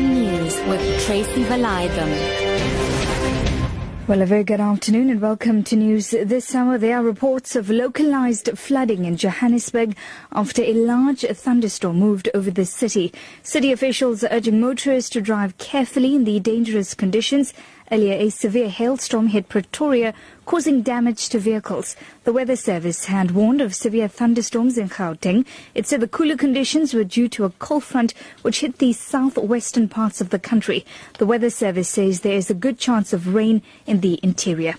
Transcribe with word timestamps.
News 0.00 0.56
with 0.68 1.04
Tracy 1.04 1.44
Valaydham. 1.44 2.10
Well, 4.08 4.22
a 4.22 4.26
very 4.26 4.42
good 4.42 4.60
afternoon 4.60 5.10
and 5.10 5.20
welcome 5.20 5.62
to 5.64 5.76
news 5.76 6.10
this 6.10 6.52
hour. 6.54 6.78
There 6.78 6.96
are 6.96 7.02
reports 7.02 7.54
of 7.54 7.70
localized 7.70 8.58
flooding 8.58 9.04
in 9.04 9.16
Johannesburg 9.16 9.96
after 10.32 10.62
a 10.62 10.72
large 10.72 11.20
thunderstorm 11.20 12.00
moved 12.00 12.28
over 12.34 12.50
the 12.50 12.64
city. 12.64 13.12
City 13.44 13.70
officials 13.70 14.24
are 14.24 14.32
urging 14.32 14.60
motorists 14.60 15.10
to 15.10 15.20
drive 15.20 15.58
carefully 15.58 16.16
in 16.16 16.24
the 16.24 16.40
dangerous 16.40 16.94
conditions 16.94 17.54
Earlier, 17.92 18.14
a 18.14 18.30
severe 18.30 18.68
hailstorm 18.68 19.28
hit 19.28 19.48
Pretoria, 19.48 20.14
causing 20.46 20.82
damage 20.82 21.28
to 21.30 21.40
vehicles. 21.40 21.96
The 22.22 22.32
Weather 22.32 22.54
Service 22.54 23.06
had 23.06 23.32
warned 23.32 23.60
of 23.60 23.74
severe 23.74 24.06
thunderstorms 24.06 24.78
in 24.78 24.88
Gauteng. 24.88 25.44
It 25.74 25.88
said 25.88 26.00
the 26.00 26.06
cooler 26.06 26.36
conditions 26.36 26.94
were 26.94 27.02
due 27.02 27.28
to 27.30 27.44
a 27.44 27.50
cold 27.50 27.82
front 27.82 28.14
which 28.42 28.60
hit 28.60 28.78
the 28.78 28.92
southwestern 28.92 29.88
parts 29.88 30.20
of 30.20 30.30
the 30.30 30.38
country. 30.38 30.86
The 31.18 31.26
Weather 31.26 31.50
Service 31.50 31.88
says 31.88 32.20
there 32.20 32.36
is 32.36 32.48
a 32.48 32.54
good 32.54 32.78
chance 32.78 33.12
of 33.12 33.34
rain 33.34 33.60
in 33.86 34.02
the 34.02 34.20
interior. 34.22 34.76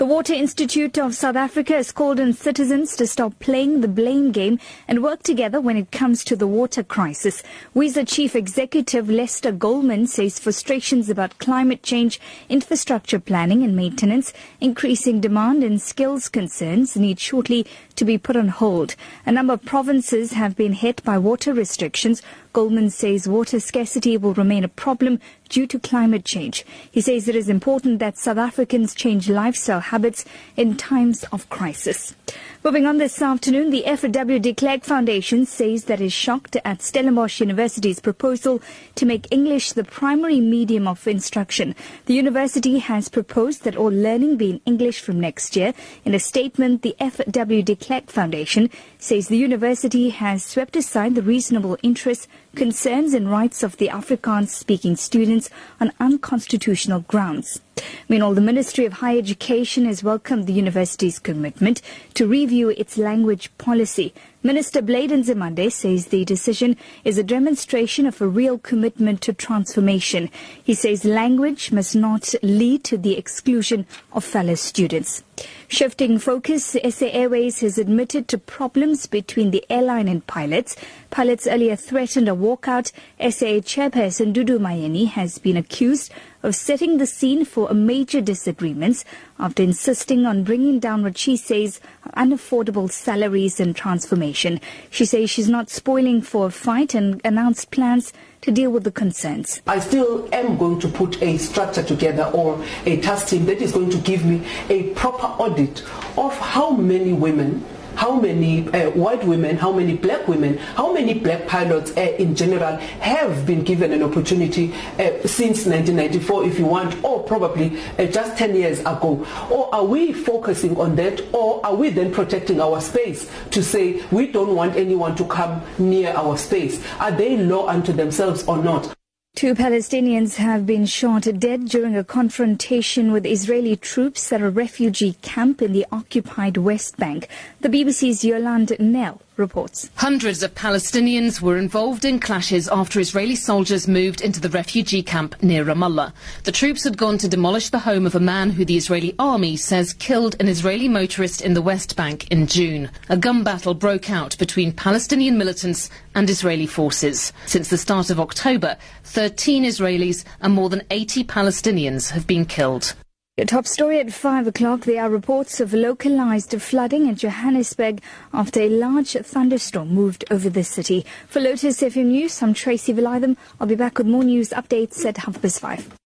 The 0.00 0.06
Water 0.06 0.32
Institute 0.32 0.96
of 0.96 1.14
South 1.14 1.36
Africa 1.36 1.74
has 1.74 1.92
called 1.92 2.20
on 2.20 2.32
citizens 2.32 2.96
to 2.96 3.06
stop 3.06 3.38
playing 3.38 3.82
the 3.82 3.86
blame 3.86 4.32
game 4.32 4.58
and 4.88 5.02
work 5.02 5.22
together 5.22 5.60
when 5.60 5.76
it 5.76 5.92
comes 5.92 6.24
to 6.24 6.34
the 6.34 6.46
water 6.46 6.82
crisis. 6.82 7.42
WISA 7.76 8.08
Chief 8.08 8.34
Executive 8.34 9.10
Lester 9.10 9.52
Goldman 9.52 10.06
says 10.06 10.38
frustrations 10.38 11.10
about 11.10 11.38
climate 11.38 11.82
change, 11.82 12.18
infrastructure 12.48 13.18
planning 13.18 13.62
and 13.62 13.76
maintenance, 13.76 14.32
increasing 14.58 15.20
demand 15.20 15.62
and 15.62 15.82
skills 15.82 16.30
concerns 16.30 16.96
need 16.96 17.20
shortly 17.20 17.66
to 18.00 18.04
be 18.06 18.16
put 18.16 18.34
on 18.34 18.48
hold. 18.48 18.96
A 19.26 19.30
number 19.30 19.52
of 19.52 19.64
provinces 19.66 20.32
have 20.32 20.56
been 20.56 20.72
hit 20.72 21.04
by 21.04 21.18
water 21.18 21.52
restrictions. 21.52 22.22
Goldman 22.54 22.88
says 22.88 23.28
water 23.28 23.60
scarcity 23.60 24.16
will 24.16 24.32
remain 24.32 24.64
a 24.64 24.68
problem 24.68 25.20
due 25.50 25.66
to 25.66 25.78
climate 25.78 26.24
change. 26.24 26.64
He 26.90 27.02
says 27.02 27.28
it 27.28 27.36
is 27.36 27.50
important 27.50 27.98
that 27.98 28.16
South 28.16 28.38
Africans 28.38 28.94
change 28.94 29.28
lifestyle 29.28 29.80
habits 29.80 30.24
in 30.56 30.78
times 30.78 31.24
of 31.30 31.50
crisis. 31.50 32.14
Moving 32.62 32.84
on 32.84 32.98
this 32.98 33.22
afternoon, 33.22 33.70
the 33.70 33.84
FW 33.86 34.42
de 34.42 34.52
Klerk 34.52 34.84
Foundation 34.84 35.46
says 35.46 35.84
that 35.84 35.98
it 36.02 36.04
is 36.04 36.12
shocked 36.12 36.58
at 36.62 36.82
Stellenbosch 36.82 37.40
University's 37.40 38.00
proposal 38.00 38.60
to 38.96 39.06
make 39.06 39.32
English 39.32 39.72
the 39.72 39.82
primary 39.82 40.40
medium 40.40 40.86
of 40.86 41.08
instruction. 41.08 41.74
The 42.04 42.12
university 42.12 42.78
has 42.80 43.08
proposed 43.08 43.64
that 43.64 43.76
all 43.76 43.88
learning 43.88 44.36
be 44.36 44.50
in 44.50 44.60
English 44.66 45.00
from 45.00 45.18
next 45.18 45.56
year. 45.56 45.72
In 46.04 46.14
a 46.14 46.20
statement, 46.20 46.82
the 46.82 46.94
FW 47.00 47.64
de 47.64 47.76
Klerk 47.76 48.10
Foundation 48.10 48.68
says 48.98 49.28
the 49.28 49.38
university 49.38 50.10
has 50.10 50.44
swept 50.44 50.76
aside 50.76 51.14
the 51.14 51.22
reasonable 51.22 51.78
interests, 51.82 52.28
concerns 52.56 53.14
and 53.14 53.30
rights 53.30 53.62
of 53.62 53.78
the 53.78 53.88
Afrikaans-speaking 53.88 54.96
students 54.96 55.48
on 55.80 55.94
unconstitutional 55.98 57.00
grounds. 57.08 57.62
Meanwhile, 58.08 58.34
the 58.34 58.40
Ministry 58.40 58.84
of 58.84 58.94
Higher 58.94 59.18
Education 59.18 59.84
has 59.84 60.04
welcomed 60.04 60.46
the 60.46 60.52
university's 60.52 61.18
commitment 61.18 61.82
to 62.14 62.26
review 62.26 62.70
its 62.70 62.96
language 62.96 63.50
policy. 63.58 64.12
Minister 64.42 64.80
Blade 64.80 65.10
Nzimande 65.10 65.70
says 65.70 66.06
the 66.06 66.24
decision 66.24 66.78
is 67.04 67.18
a 67.18 67.22
demonstration 67.22 68.06
of 68.06 68.22
a 68.22 68.26
real 68.26 68.56
commitment 68.56 69.20
to 69.20 69.34
transformation. 69.34 70.30
He 70.64 70.72
says 70.72 71.04
language 71.04 71.72
must 71.72 71.94
not 71.94 72.34
lead 72.42 72.82
to 72.84 72.96
the 72.96 73.18
exclusion 73.18 73.86
of 74.14 74.24
fellow 74.24 74.54
students. 74.54 75.22
Shifting 75.68 76.18
focus, 76.18 76.74
SA 76.88 77.06
Airways 77.06 77.60
has 77.60 77.76
admitted 77.76 78.28
to 78.28 78.38
problems 78.38 79.06
between 79.06 79.50
the 79.50 79.64
airline 79.68 80.08
and 80.08 80.26
pilots. 80.26 80.74
Pilots 81.10 81.46
earlier 81.46 81.76
threatened 81.76 82.28
a 82.28 82.32
walkout. 82.32 82.92
SA 83.20 83.60
chairperson 83.60 84.32
Dudu 84.32 84.58
Myeni 84.58 85.06
has 85.08 85.38
been 85.38 85.56
accused 85.58 86.12
of 86.42 86.54
setting 86.54 86.98
the 86.98 87.06
scene 87.06 87.44
for 87.44 87.68
a 87.70 87.74
major 87.74 88.20
disagreements 88.20 89.04
after 89.38 89.62
insisting 89.62 90.26
on 90.26 90.42
bringing 90.42 90.78
down 90.78 91.02
what 91.02 91.18
she 91.18 91.36
says 91.36 91.80
are 92.04 92.24
unaffordable 92.24 92.90
salaries 92.90 93.60
and 93.60 93.76
transformation. 93.76 94.60
She 94.90 95.04
says 95.04 95.30
she's 95.30 95.48
not 95.48 95.70
spoiling 95.70 96.22
for 96.22 96.46
a 96.46 96.50
fight 96.50 96.94
and 96.94 97.20
announced 97.24 97.70
plans 97.70 98.12
to 98.42 98.50
deal 98.50 98.70
with 98.70 98.84
the 98.84 98.90
concerns. 98.90 99.60
I 99.66 99.80
still 99.80 100.28
am 100.32 100.56
going 100.56 100.80
to 100.80 100.88
put 100.88 101.22
a 101.22 101.36
structure 101.36 101.82
together 101.82 102.24
or 102.32 102.62
a 102.86 103.00
task 103.00 103.28
team 103.28 103.44
that 103.46 103.60
is 103.60 103.72
going 103.72 103.90
to 103.90 103.98
give 103.98 104.24
me 104.24 104.46
a 104.68 104.94
proper 104.94 105.26
audit 105.26 105.82
of 106.16 106.36
how 106.38 106.70
many 106.70 107.12
women 107.12 107.64
how 107.96 108.18
many 108.18 108.68
uh, 108.68 108.90
white 108.90 109.24
women, 109.24 109.56
how 109.56 109.72
many 109.72 109.96
black 109.96 110.26
women, 110.28 110.58
how 110.58 110.92
many 110.92 111.14
black 111.14 111.46
pilots 111.46 111.96
uh, 111.96 112.00
in 112.18 112.34
general 112.34 112.76
have 112.76 113.46
been 113.46 113.62
given 113.62 113.92
an 113.92 114.02
opportunity 114.02 114.72
uh, 114.98 115.26
since 115.26 115.66
1994, 115.66 116.44
if 116.44 116.58
you 116.58 116.66
want, 116.66 117.02
or 117.04 117.22
probably 117.22 117.78
uh, 117.98 118.06
just 118.06 118.36
10 118.36 118.54
years 118.54 118.80
ago? 118.80 119.26
Or 119.50 119.74
are 119.74 119.84
we 119.84 120.12
focusing 120.12 120.76
on 120.78 120.96
that, 120.96 121.22
or 121.32 121.64
are 121.64 121.74
we 121.74 121.90
then 121.90 122.12
protecting 122.12 122.60
our 122.60 122.80
space 122.80 123.30
to 123.50 123.62
say 123.62 124.02
we 124.10 124.26
don't 124.26 124.54
want 124.54 124.76
anyone 124.76 125.14
to 125.16 125.24
come 125.24 125.62
near 125.78 126.12
our 126.12 126.36
space? 126.36 126.84
Are 126.98 127.12
they 127.12 127.36
law 127.36 127.66
unto 127.66 127.92
themselves 127.92 128.44
or 128.46 128.58
not? 128.58 128.94
Two 129.36 129.54
Palestinians 129.54 130.36
have 130.36 130.66
been 130.66 130.84
shot 130.84 131.22
dead 131.38 131.66
during 131.66 131.96
a 131.96 132.04
confrontation 132.04 133.10
with 133.10 133.24
Israeli 133.24 133.74
troops 133.74 134.30
at 134.32 134.42
a 134.42 134.50
refugee 134.50 135.14
camp 135.22 135.62
in 135.62 135.72
the 135.72 135.86
occupied 135.90 136.58
West 136.58 136.98
Bank. 136.98 137.26
The 137.60 137.68
BBC's 137.68 138.22
Yolande 138.22 138.76
Knell 138.78 139.22
reports. 139.40 139.90
Hundreds 139.96 140.42
of 140.44 140.54
Palestinians 140.54 141.40
were 141.40 141.56
involved 141.56 142.04
in 142.04 142.20
clashes 142.20 142.68
after 142.68 143.00
Israeli 143.00 143.34
soldiers 143.34 143.88
moved 143.88 144.20
into 144.20 144.38
the 144.38 144.48
refugee 144.50 145.02
camp 145.02 145.42
near 145.42 145.64
Ramallah. 145.64 146.12
The 146.44 146.52
troops 146.52 146.84
had 146.84 146.96
gone 146.96 147.18
to 147.18 147.28
demolish 147.28 147.70
the 147.70 147.80
home 147.80 148.06
of 148.06 148.14
a 148.14 148.20
man 148.20 148.50
who 148.50 148.64
the 148.64 148.76
Israeli 148.76 149.14
army 149.18 149.56
says 149.56 149.94
killed 149.94 150.36
an 150.38 150.48
Israeli 150.48 150.88
motorist 150.88 151.40
in 151.40 151.54
the 151.54 151.62
West 151.62 151.96
Bank 151.96 152.28
in 152.28 152.46
June. 152.46 152.90
A 153.08 153.16
gun 153.16 153.42
battle 153.42 153.74
broke 153.74 154.10
out 154.10 154.38
between 154.38 154.72
Palestinian 154.72 155.36
militants 155.36 155.90
and 156.14 156.30
Israeli 156.30 156.66
forces. 156.66 157.32
Since 157.46 157.70
the 157.70 157.78
start 157.78 158.10
of 158.10 158.20
October, 158.20 158.76
13 159.04 159.64
Israelis 159.64 160.24
and 160.40 160.52
more 160.52 160.68
than 160.68 160.82
80 160.90 161.24
Palestinians 161.24 162.10
have 162.10 162.26
been 162.26 162.44
killed. 162.44 162.94
Your 163.40 163.46
top 163.46 163.66
story 163.66 163.98
at 164.00 164.12
5 164.12 164.48
o'clock. 164.48 164.80
There 164.80 165.02
are 165.02 165.08
reports 165.08 165.60
of 165.60 165.72
localized 165.72 166.60
flooding 166.60 167.06
in 167.06 167.14
Johannesburg 167.14 168.02
after 168.34 168.60
a 168.60 168.68
large 168.68 169.12
thunderstorm 169.12 169.94
moved 169.94 170.26
over 170.30 170.50
the 170.50 170.62
city. 170.62 171.06
For 171.26 171.40
Lotus 171.40 171.80
FM 171.80 172.08
News, 172.08 172.42
I'm 172.42 172.52
Tracy 172.52 172.92
Valaydham. 172.92 173.38
I'll 173.58 173.66
be 173.66 173.76
back 173.76 173.96
with 173.96 174.08
more 174.08 174.24
news 174.24 174.50
updates 174.50 175.06
at 175.06 175.16
half 175.16 175.40
past 175.40 175.58
5. 175.58 175.96